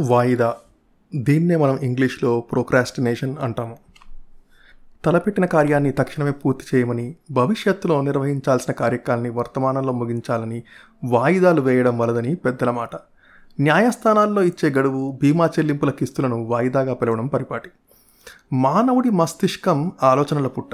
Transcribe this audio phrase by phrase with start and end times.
[0.00, 0.56] వాయిదా.
[1.14, 3.76] దీన్నే మనం ఇంగ్లీష్లో ప్రోక్రాస్టినేషన్ అంటాము.
[5.04, 10.62] తలపెట్టిన కార్యాన్ని తక్షణమే పూర్తి చేయమని భవిష్యత్తులో నిర్వహించాల్సిన కార్యక్రమాన్ని వర్తమానంలో ముగించాలని
[11.04, 12.90] వాయిదాలు వేయడం వలదని పెద్దల మాట
[13.60, 17.70] న్యాయస్థానాల్లో ఇచ్చే గడువు బీమా చెల్లింపుల కిస్తులను వాయిదాగా పిలవడం పరిపాటి.
[18.52, 20.70] మానవుడి మస్తిష్కం ఆలోచనల పుట్ట.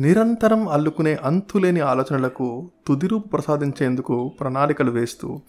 [0.00, 5.40] నిరంతరం అల్లుకునే అంతులేని ఆలోచనలకు తుదిరూపు ప్రసాదించేందుకు ప్రణాళికలు వేస్తూ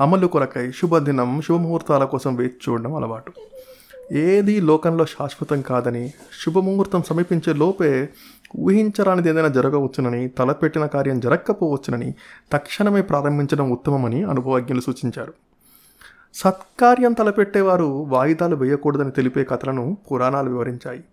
[0.00, 3.32] అమలు కొరకై శుభదినం శుభముహూర్తాల కోసం వేచి చూడడం అలవాటు.
[4.14, 6.12] ఏది లోకంలో శాశ్వతం కాదని
[6.44, 8.08] శుభముహూర్తం సమీపించే లోపే
[8.58, 12.14] ఊహించరానిది ఏదైనా జరగవచ్చునని తలపెట్టిన కార్యం జరగకపోవచ్చునని
[12.52, 15.32] తక్షణమే ప్రారంభించడం ఉత్తమమని అనుభవజ్ఞులు సూచించారు.
[16.34, 21.04] సత్కార్యం తలపెట్టేవారు వాయిదాలు వేయకూడదని తెలిపే కథలను పురాణాలు వివరించాయి.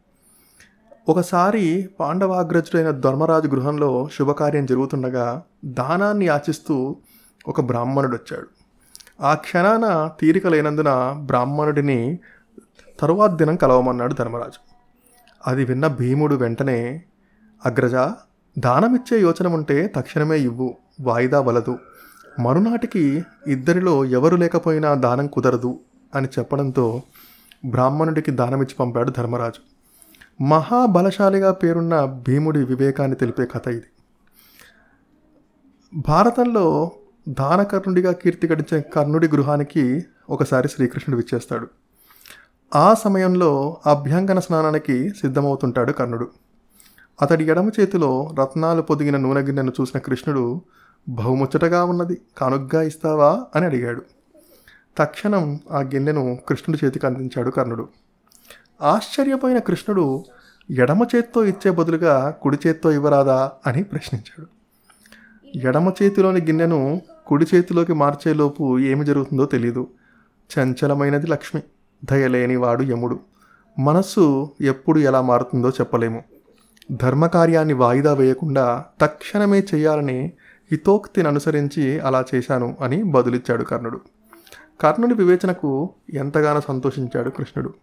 [1.10, 6.96] ఒకసారి పాండవాగ్రజుడైన ధర్మరాజు గృహంలో శుభకార్యం జరుగుతుండగా దానాన్ని యాచిస్తూ
[7.48, 8.48] ఒక బ్రాహ్మణుడు వచ్చాడు
[9.22, 12.20] ఆ క్షణాన తీరిక లేనందున బ్రాహ్మణుడిని
[13.00, 14.60] తరువాత దినం కలవమన్నాడు ధర్మరాజు.
[15.48, 17.04] అది విన్న భీముడు వెంటనే
[17.66, 17.96] అగ్రజ
[18.60, 21.80] దానమిచ్చే యోచన ఉంటే తక్షణమే ఇవ్వు వాయిదా వలదు.
[22.40, 25.80] మరునాటికి ఇద్దరిలో ఎవరు లేకపోయినా దానం కుదరదు
[26.16, 27.02] అని చెప్పడంతో
[27.66, 29.75] బ్రాహ్మణుడికి దానమిచ్చి పంపాడు ధర్మరాజు.
[30.42, 33.84] మహాబలశాలిగా పేరున్న భీముడి వివేకాన్ని తెలిపే కథ ఇది.
[35.94, 36.92] భారతంలో
[37.30, 41.68] దానకర్ణుడిగా కీర్తి గడించిన కర్ణుడి గృహానికి ఒకసారి శ్రీకృష్ణుడు విచ్చేస్తాడు.
[42.76, 46.30] ఆ సమయంలో అభ్యంగన స్నానానికి సిద్ధమవుతుంటాడు కర్ణుడు.
[47.22, 50.62] అతడి ఎడమ చేతిలో రత్నాలు పొదిగిన నూనె గిన్నెను చూసిన కృష్ణుడు
[51.10, 53.46] బహుముచ్చటగా ఉన్నది కానుగ్గా ఇస్తావా?
[53.56, 54.02] అని అడిగాడు.
[54.98, 57.90] తక్షణం ఆ గిన్నెను కృష్ణుడి చేతికి అందించాడు కర్ణుడు.
[58.82, 60.24] ఆశ్చర్యపోయిన కృష్ణుడు
[60.70, 64.46] ఎడమ చేత్తో ఇచ్చే బదులుగా కుడి చేత్తో ఇవ్వరాదా అని ప్రశ్నించాడు.
[65.68, 69.88] ఎడమ చేతిలోని గిన్నెను కుడి చేతిలోకి మార్చేలోపు ఏమి జరుగుతుందో తెలియదు
[70.60, 71.62] చంచలమైనది లక్ష్మి
[72.06, 73.20] దయలేనివాడు యముడు.
[73.80, 76.24] మనస్సు ఎప్పుడు ఎలా మారుతుందో చెప్పలేము.
[76.92, 80.32] ధర్మకార్యాన్ని వాయిదా వేయకుండా తక్షణమే చేయాలని
[80.72, 84.02] హితోక్తిని అనుసరించి అలా చేశాను అని బదులిచ్చాడు కర్ణుడు.
[84.82, 87.74] కర్ణుడి వివేచనకు ఎంతగానో సంతోషించాడు కృష్ణుడు.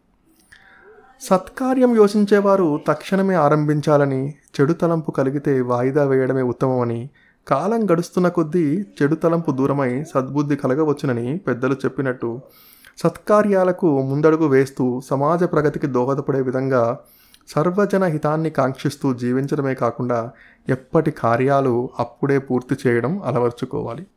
[1.23, 4.23] సత్కార్యం యోచించేవారు తక్షణమే ఆరంభించాలని
[4.55, 7.01] చెడు తలంపు కలిగితే వాయిదా వేయడమే ఉత్తమమని
[7.47, 8.65] కాలం గడుస్తున్న కొద్దీ
[8.97, 12.31] చెడు తలంపు దూరమై సద్బుద్ధి కలగవచ్చునని పెద్దలు చెప్పినట్టు
[12.99, 16.83] సత్కార్యాలకు ముందడుగు వేస్తూ సమాజ ప్రగతికి దోహదపడే విధంగా
[17.49, 20.19] సర్వజన హితాన్ని కాంక్షిస్తూ జీవించడమే కాకుండా
[20.69, 24.05] ఎప్పటి కార్యాలు అప్పుడే పూర్తి చేయడం అలవర్చుకోవాలి.